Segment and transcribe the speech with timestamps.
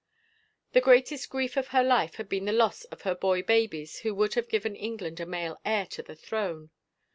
[0.73, 4.15] The greatest grief of her life had been the loss of her boy babies who
[4.15, 6.71] would have given England a male heir to the throne.